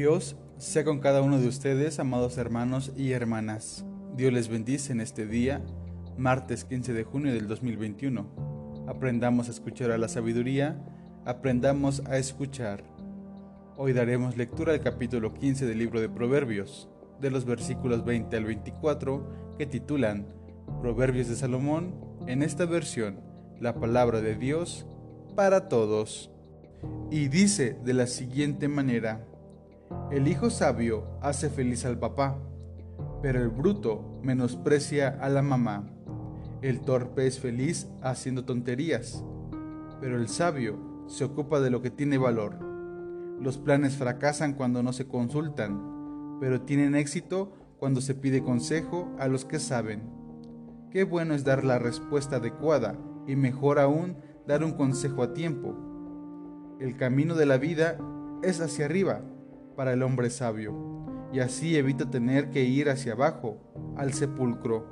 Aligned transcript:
Dios 0.00 0.34
sea 0.56 0.82
con 0.82 1.00
cada 1.00 1.20
uno 1.20 1.38
de 1.38 1.46
ustedes, 1.46 1.98
amados 1.98 2.38
hermanos 2.38 2.90
y 2.96 3.12
hermanas. 3.12 3.84
Dios 4.16 4.32
les 4.32 4.48
bendice 4.48 4.92
en 4.92 5.02
este 5.02 5.26
día, 5.26 5.60
martes 6.16 6.64
15 6.64 6.94
de 6.94 7.04
junio 7.04 7.34
del 7.34 7.46
2021. 7.46 8.86
Aprendamos 8.88 9.48
a 9.48 9.50
escuchar 9.50 9.90
a 9.90 9.98
la 9.98 10.08
sabiduría, 10.08 10.82
aprendamos 11.26 12.02
a 12.06 12.16
escuchar. 12.16 12.82
Hoy 13.76 13.92
daremos 13.92 14.38
lectura 14.38 14.72
al 14.72 14.80
capítulo 14.80 15.34
15 15.34 15.66
del 15.66 15.76
libro 15.76 16.00
de 16.00 16.08
Proverbios, 16.08 16.88
de 17.20 17.30
los 17.30 17.44
versículos 17.44 18.02
20 18.02 18.34
al 18.38 18.46
24, 18.46 19.56
que 19.58 19.66
titulan 19.66 20.24
Proverbios 20.80 21.28
de 21.28 21.36
Salomón, 21.36 21.94
en 22.26 22.42
esta 22.42 22.64
versión, 22.64 23.20
la 23.60 23.74
palabra 23.74 24.22
de 24.22 24.34
Dios 24.34 24.86
para 25.36 25.68
todos. 25.68 26.30
Y 27.10 27.28
dice 27.28 27.76
de 27.84 27.92
la 27.92 28.06
siguiente 28.06 28.66
manera, 28.66 29.26
el 30.10 30.26
hijo 30.26 30.50
sabio 30.50 31.04
hace 31.20 31.50
feliz 31.50 31.84
al 31.84 31.98
papá, 31.98 32.36
pero 33.22 33.40
el 33.40 33.48
bruto 33.48 34.18
menosprecia 34.22 35.16
a 35.20 35.28
la 35.28 35.40
mamá. 35.40 35.88
El 36.62 36.80
torpe 36.80 37.28
es 37.28 37.38
feliz 37.38 37.88
haciendo 38.02 38.44
tonterías, 38.44 39.24
pero 40.00 40.16
el 40.16 40.28
sabio 40.28 41.04
se 41.06 41.24
ocupa 41.24 41.60
de 41.60 41.70
lo 41.70 41.80
que 41.80 41.90
tiene 41.90 42.18
valor. 42.18 42.58
Los 43.40 43.56
planes 43.56 43.96
fracasan 43.96 44.54
cuando 44.54 44.82
no 44.82 44.92
se 44.92 45.06
consultan, 45.06 46.38
pero 46.40 46.62
tienen 46.62 46.96
éxito 46.96 47.52
cuando 47.78 48.00
se 48.00 48.14
pide 48.14 48.42
consejo 48.42 49.14
a 49.18 49.28
los 49.28 49.44
que 49.44 49.60
saben. 49.60 50.02
Qué 50.90 51.04
bueno 51.04 51.34
es 51.34 51.44
dar 51.44 51.64
la 51.64 51.78
respuesta 51.78 52.36
adecuada 52.36 52.98
y 53.28 53.36
mejor 53.36 53.78
aún 53.78 54.16
dar 54.46 54.64
un 54.64 54.72
consejo 54.72 55.22
a 55.22 55.34
tiempo. 55.34 55.76
El 56.80 56.96
camino 56.96 57.36
de 57.36 57.46
la 57.46 57.58
vida 57.58 57.96
es 58.42 58.60
hacia 58.60 58.86
arriba 58.86 59.22
para 59.80 59.94
el 59.94 60.02
hombre 60.02 60.28
sabio, 60.28 60.74
y 61.32 61.38
así 61.38 61.74
evita 61.74 62.10
tener 62.10 62.50
que 62.50 62.64
ir 62.64 62.90
hacia 62.90 63.14
abajo, 63.14 63.56
al 63.96 64.12
sepulcro. 64.12 64.84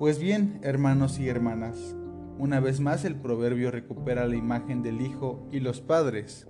Pues 0.00 0.18
bien, 0.18 0.58
hermanos 0.64 1.20
y 1.20 1.28
hermanas, 1.28 1.94
una 2.36 2.58
vez 2.58 2.80
más 2.80 3.04
el 3.04 3.14
proverbio 3.14 3.70
recupera 3.70 4.26
la 4.26 4.34
imagen 4.34 4.82
del 4.82 5.00
hijo 5.00 5.46
y 5.52 5.60
los 5.60 5.80
padres. 5.80 6.48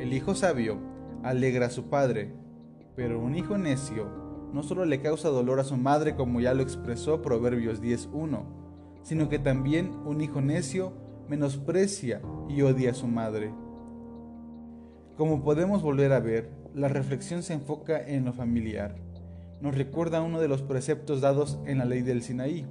El 0.00 0.12
hijo 0.12 0.34
sabio 0.34 0.80
alegra 1.22 1.66
a 1.66 1.70
su 1.70 1.90
padre, 1.90 2.34
pero 2.96 3.20
un 3.20 3.36
hijo 3.36 3.56
necio 3.56 4.08
no 4.52 4.64
solo 4.64 4.84
le 4.84 5.00
causa 5.00 5.28
dolor 5.28 5.60
a 5.60 5.64
su 5.64 5.76
madre 5.76 6.16
como 6.16 6.40
ya 6.40 6.54
lo 6.54 6.62
expresó 6.64 7.22
Proverbios 7.22 7.80
10.1, 7.80 8.42
sino 9.04 9.28
que 9.28 9.38
también 9.38 9.92
un 10.04 10.20
hijo 10.20 10.40
necio 10.40 10.92
menosprecia 11.28 12.20
y 12.48 12.62
odia 12.62 12.90
a 12.90 12.94
su 12.94 13.06
madre. 13.06 13.54
Como 15.16 15.44
podemos 15.44 15.80
volver 15.80 16.12
a 16.12 16.18
ver, 16.18 16.63
la 16.74 16.88
reflexión 16.88 17.44
se 17.44 17.54
enfoca 17.54 18.04
en 18.04 18.24
lo 18.24 18.32
familiar. 18.32 18.96
Nos 19.60 19.76
recuerda 19.76 20.22
uno 20.22 20.40
de 20.40 20.48
los 20.48 20.62
preceptos 20.62 21.20
dados 21.20 21.58
en 21.66 21.78
la 21.78 21.84
ley 21.84 22.02
del 22.02 22.22
Sinaí. 22.22 22.66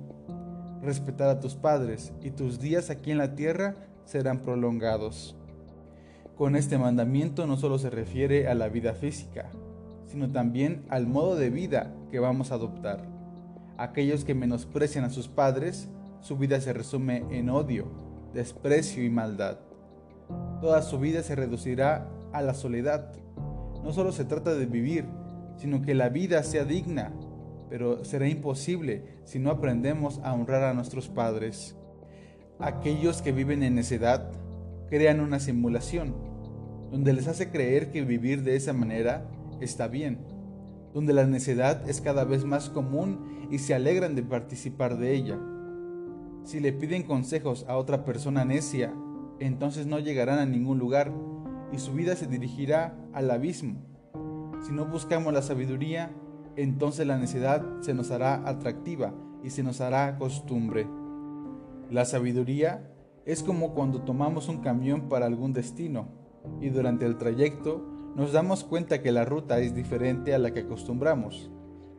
Respetar 0.82 1.30
a 1.30 1.40
tus 1.40 1.56
padres 1.56 2.12
y 2.22 2.32
tus 2.32 2.60
días 2.60 2.90
aquí 2.90 3.12
en 3.12 3.18
la 3.18 3.34
tierra 3.34 3.76
serán 4.04 4.40
prolongados. 4.40 5.38
Con 6.36 6.58
este 6.58 6.78
mandamiento 6.78 7.48
no 7.48 7.56
solo 7.56 7.78
se 7.78 7.90
refiere 7.90 8.50
a 8.50 8.56
la 8.56 8.68
vida 8.68 8.94
física, 8.94 9.50
sino 10.08 10.30
también 10.30 10.84
al 10.90 11.08
modo 11.08 11.38
de 11.38 11.50
vida 11.50 11.94
que 12.12 12.20
vamos 12.20 12.52
a 12.52 12.56
adoptar. 12.56 13.08
Aquellos 13.78 14.26
que 14.26 14.36
menosprecian 14.36 15.06
a 15.06 15.10
sus 15.10 15.30
padres, 15.30 15.88
su 16.20 16.38
vida 16.38 16.60
se 16.60 16.74
resume 16.74 17.24
en 17.32 17.50
odio, 17.50 17.88
desprecio 18.34 19.02
y 19.02 19.10
maldad. 19.10 19.60
Toda 20.60 20.82
su 20.82 21.00
vida 21.00 21.24
se 21.24 21.36
reducirá 21.36 22.10
a 22.34 22.42
la 22.42 22.54
soledad. 22.54 23.23
No 23.84 23.92
solo 23.92 24.12
se 24.12 24.26
trata 24.26 24.56
de 24.56 24.66
vivir, 24.66 25.06
sino 25.58 25.82
que 25.82 25.94
la 25.94 26.10
vida 26.10 26.42
sea 26.44 26.64
digna, 26.64 27.12
pero 27.70 28.06
será 28.06 28.28
imposible 28.28 29.04
si 29.26 29.40
no 29.40 29.52
aprendemos 29.52 30.20
a 30.24 30.34
honrar 30.34 30.64
a 30.64 30.74
nuestros 30.74 31.10
padres. 31.10 31.76
Aquellos 32.60 33.22
que 33.22 33.32
viven 33.32 33.64
en 33.64 33.76
necedad 33.76 34.32
crean 34.90 35.20
una 35.20 35.40
simulación, 35.40 36.16
donde 36.92 37.14
les 37.14 37.28
hace 37.28 37.50
creer 37.50 37.92
que 37.92 38.04
vivir 38.04 38.44
de 38.44 38.56
esa 38.56 38.74
manera 38.74 39.26
está 39.60 39.88
bien, 39.88 40.20
donde 40.94 41.14
la 41.14 41.26
necedad 41.26 41.90
es 41.90 42.00
cada 42.00 42.24
vez 42.24 42.46
más 42.46 42.70
común 42.70 43.48
y 43.52 43.58
se 43.58 43.74
alegran 43.74 44.16
de 44.16 44.24
participar 44.24 44.98
de 44.98 45.14
ella. 45.14 45.40
Si 46.44 46.60
le 46.60 46.72
piden 46.72 47.04
consejos 47.04 47.66
a 47.68 47.78
otra 47.78 48.06
persona 48.06 48.46
necia, 48.46 48.94
entonces 49.40 49.88
no 49.88 50.00
llegarán 50.00 50.40
a 50.40 50.46
ningún 50.46 50.78
lugar 50.78 51.12
y 51.74 51.80
su 51.80 51.94
vida 51.94 52.16
se 52.16 52.28
dirigirá 52.28 52.96
al 53.14 53.32
abismo. 53.32 53.82
Si 54.62 54.72
no 54.72 54.86
buscamos 54.86 55.34
la 55.34 55.42
sabiduría, 55.42 56.12
entonces 56.56 57.08
la 57.08 57.18
necedad 57.18 57.66
se 57.82 57.96
nos 57.96 58.12
hará 58.12 58.48
atractiva 58.48 59.14
y 59.44 59.50
se 59.50 59.64
nos 59.64 59.82
hará 59.82 60.18
costumbre. 60.18 60.88
La 61.90 62.06
sabiduría 62.06 62.92
es 63.26 63.42
como 63.42 63.74
cuando 63.74 64.02
tomamos 64.02 64.50
un 64.50 64.60
camión 64.60 65.10
para 65.10 65.26
algún 65.26 65.52
destino 65.52 66.08
y 66.62 66.70
durante 66.70 67.06
el 67.06 67.18
trayecto 67.18 67.84
nos 68.16 68.32
damos 68.32 68.64
cuenta 68.64 69.02
que 69.02 69.12
la 69.12 69.26
ruta 69.26 69.60
es 69.60 69.74
diferente 69.74 70.36
a 70.36 70.38
la 70.38 70.54
que 70.54 70.62
acostumbramos, 70.62 71.52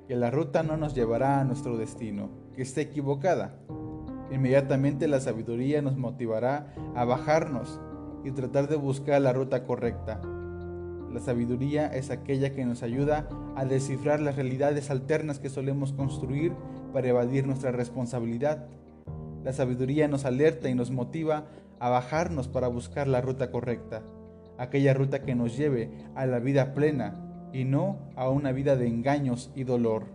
que 0.06 0.14
la 0.14 0.30
ruta 0.30 0.62
no 0.62 0.76
nos 0.76 0.94
llevará 0.94 1.40
a 1.40 1.44
nuestro 1.44 1.76
destino, 1.76 2.30
que 2.54 2.62
está 2.62 2.80
equivocada. 2.80 3.58
Inmediatamente 4.30 5.08
la 5.08 5.20
sabiduría 5.20 5.82
nos 5.82 5.96
motivará 5.96 6.72
a 6.94 7.04
bajarnos 7.04 7.80
y 8.24 8.32
tratar 8.32 8.68
de 8.68 8.76
buscar 8.76 9.20
la 9.20 9.32
ruta 9.32 9.64
correcta. 9.64 10.20
La 11.12 11.20
sabiduría 11.20 11.86
es 11.86 12.10
aquella 12.10 12.54
que 12.54 12.64
nos 12.64 12.82
ayuda 12.82 13.28
a 13.54 13.64
descifrar 13.64 14.18
las 14.18 14.34
realidades 14.34 14.90
alternas 14.90 15.38
que 15.38 15.48
solemos 15.48 15.92
construir 15.92 16.52
para 16.92 17.08
evadir 17.08 17.46
nuestra 17.46 17.70
responsabilidad. 17.70 18.66
La 19.44 19.52
sabiduría 19.52 20.08
nos 20.08 20.24
alerta 20.24 20.68
y 20.68 20.74
nos 20.74 20.90
motiva 20.90 21.44
a 21.78 21.90
bajarnos 21.90 22.48
para 22.48 22.66
buscar 22.66 23.06
la 23.06 23.20
ruta 23.20 23.50
correcta, 23.50 24.02
aquella 24.58 24.94
ruta 24.94 25.22
que 25.22 25.34
nos 25.34 25.56
lleve 25.56 25.90
a 26.16 26.26
la 26.26 26.40
vida 26.40 26.74
plena 26.74 27.20
y 27.52 27.64
no 27.64 27.98
a 28.16 28.28
una 28.30 28.50
vida 28.50 28.74
de 28.74 28.88
engaños 28.88 29.52
y 29.54 29.64
dolor. 29.64 30.06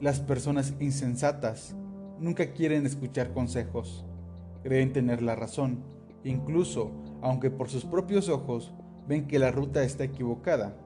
Las 0.00 0.20
personas 0.20 0.74
insensatas 0.78 1.74
nunca 2.20 2.52
quieren 2.52 2.86
escuchar 2.86 3.32
consejos, 3.32 4.04
creen 4.62 4.92
tener 4.92 5.22
la 5.22 5.34
razón 5.34 5.82
incluso 6.24 6.90
aunque 7.22 7.50
por 7.50 7.68
sus 7.68 7.84
propios 7.84 8.28
ojos 8.28 8.72
ven 9.06 9.26
que 9.26 9.38
la 9.38 9.50
ruta 9.50 9.82
está 9.82 10.04
equivocada, 10.04 10.76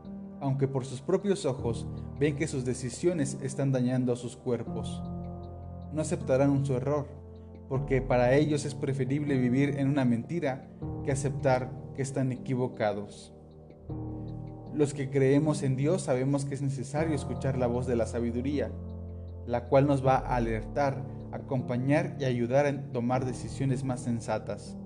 aunque 0.41 0.69
por 0.69 0.85
sus 0.85 1.01
propios 1.01 1.47
ojos 1.47 1.87
ven 2.19 2.37
que 2.37 2.47
sus 2.47 2.65
decisiones 2.65 3.39
están 3.43 3.73
dañando 3.73 4.13
a 4.13 4.17
sus 4.17 4.37
cuerpos. 4.37 5.03
No 5.93 6.01
aceptarán 6.01 6.65
su 6.65 6.75
error, 6.75 7.07
porque 7.69 8.03
para 8.03 8.35
ellos 8.35 8.65
es 8.65 8.75
preferible 8.75 9.39
vivir 9.39 9.79
en 9.79 9.89
una 9.89 10.05
mentira 10.05 10.69
que 11.05 11.13
aceptar 11.13 11.71
que 11.95 12.03
están 12.03 12.33
equivocados. 12.33 13.33
Los 14.75 14.93
que 14.93 15.09
creemos 15.09 15.63
en 15.63 15.77
Dios 15.77 16.03
sabemos 16.03 16.45
que 16.45 16.55
es 16.55 16.63
necesario 16.63 17.15
escuchar 17.15 17.57
la 17.57 17.69
voz 17.69 17.87
de 17.87 17.97
la 17.97 18.07
sabiduría, 18.07 18.73
la 19.47 19.69
cual 19.69 19.87
nos 19.87 20.05
va 20.05 20.17
a 20.17 20.37
alertar, 20.37 21.05
acompañar 21.33 22.17
y 22.19 22.25
ayudar 22.25 22.67
a 22.67 22.93
tomar 22.93 23.25
decisiones 23.25 23.85
más 23.85 24.01
sensatas. 24.01 24.77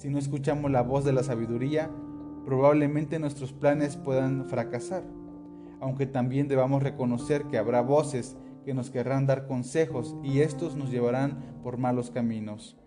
Si 0.00 0.08
no 0.08 0.18
escuchamos 0.18 0.70
la 0.70 0.80
voz 0.80 1.04
de 1.04 1.12
la 1.12 1.22
sabiduría, 1.22 1.90
probablemente 2.46 3.18
nuestros 3.18 3.52
planes 3.52 3.98
puedan 3.98 4.46
fracasar, 4.46 5.04
aunque 5.78 6.06
también 6.06 6.48
debamos 6.48 6.82
reconocer 6.82 7.44
que 7.48 7.58
habrá 7.58 7.82
voces 7.82 8.34
que 8.64 8.72
nos 8.72 8.88
querrán 8.88 9.26
dar 9.26 9.46
consejos 9.46 10.16
y 10.22 10.40
estos 10.40 10.74
nos 10.74 10.90
llevarán 10.90 11.58
por 11.62 11.76
malos 11.76 12.10
caminos. 12.10 12.78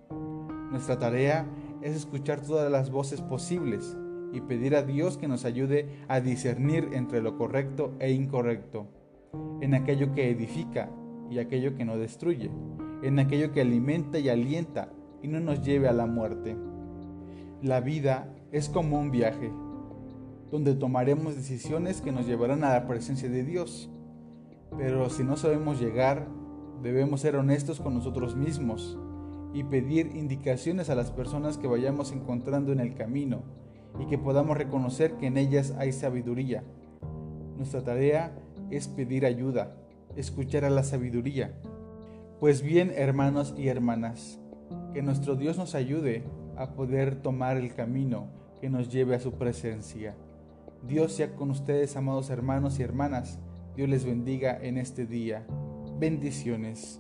Nuestra 0.71 0.97
tarea 0.97 1.45
es 1.83 1.95
escuchar 1.95 2.41
todas 2.41 2.71
las 2.71 2.89
voces 2.89 3.21
posibles 3.21 3.95
y 4.31 4.41
pedir 4.41 4.75
a 4.75 4.81
Dios 4.81 5.17
que 5.17 5.27
nos 5.27 5.45
ayude 5.45 5.87
a 6.07 6.19
discernir 6.19 6.89
entre 6.93 7.21
lo 7.21 7.37
correcto 7.37 7.93
e 7.99 8.11
incorrecto, 8.11 8.87
en 9.61 9.75
aquello 9.75 10.13
que 10.13 10.31
edifica 10.31 10.89
y 11.29 11.37
aquello 11.37 11.75
que 11.75 11.85
no 11.85 11.95
destruye, 11.95 12.49
en 13.03 13.19
aquello 13.19 13.51
que 13.51 13.61
alimenta 13.61 14.17
y 14.17 14.29
alienta 14.29 14.89
y 15.21 15.27
no 15.27 15.39
nos 15.39 15.61
lleve 15.61 15.87
a 15.87 15.93
la 15.93 16.07
muerte. 16.07 16.57
La 17.63 17.79
vida 17.79 18.27
es 18.51 18.67
como 18.67 18.99
un 18.99 19.09
viaje, 19.09 19.49
donde 20.51 20.75
tomaremos 20.75 21.37
decisiones 21.37 22.01
que 22.01 22.11
nos 22.11 22.27
llevarán 22.27 22.65
a 22.65 22.73
la 22.73 22.87
presencia 22.87 23.29
de 23.29 23.45
Dios. 23.45 23.89
Pero 24.77 25.09
si 25.09 25.23
no 25.23 25.37
sabemos 25.37 25.79
llegar, 25.79 26.27
debemos 26.81 27.21
ser 27.21 27.37
honestos 27.37 27.79
con 27.79 27.93
nosotros 27.93 28.35
mismos 28.35 28.99
y 29.53 29.63
pedir 29.63 30.13
indicaciones 30.13 30.89
a 30.89 30.95
las 30.95 31.11
personas 31.11 31.57
que 31.57 31.67
vayamos 31.67 32.11
encontrando 32.11 32.73
en 32.73 32.81
el 32.81 32.95
camino 32.95 33.43
y 33.97 34.07
que 34.07 34.17
podamos 34.17 34.57
reconocer 34.57 35.13
que 35.13 35.27
en 35.27 35.37
ellas 35.37 35.73
hay 35.77 35.93
sabiduría. 35.93 36.65
Nuestra 37.55 37.81
tarea 37.81 38.35
es 38.71 38.89
pedir 38.89 39.25
ayuda, 39.25 39.73
escuchar 40.17 40.65
a 40.65 40.69
la 40.69 40.83
sabiduría. 40.83 41.53
Pues 42.41 42.61
bien, 42.61 42.91
hermanos 42.93 43.55
y 43.57 43.69
hermanas, 43.69 44.37
que 44.93 45.01
nuestro 45.01 45.37
Dios 45.37 45.57
nos 45.57 45.75
ayude 45.75 46.23
a 46.57 46.73
poder 46.73 47.21
tomar 47.21 47.57
el 47.57 47.73
camino 47.73 48.27
que 48.61 48.69
nos 48.69 48.89
lleve 48.89 49.15
a 49.15 49.19
su 49.19 49.33
presencia. 49.33 50.15
Dios 50.87 51.13
sea 51.13 51.35
con 51.35 51.49
ustedes, 51.49 51.95
amados 51.95 52.29
hermanos 52.29 52.79
y 52.79 52.83
hermanas. 52.83 53.39
Dios 53.75 53.89
les 53.89 54.05
bendiga 54.05 54.57
en 54.61 54.77
este 54.77 55.05
día. 55.05 55.45
Bendiciones. 55.99 56.99